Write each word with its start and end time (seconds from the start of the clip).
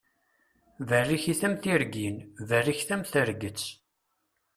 Berrikit 0.89 1.41
am 1.47 1.55
tirgin, 1.63 2.17
berriket 2.49 2.89
am 2.95 3.01
terget. 3.11 3.61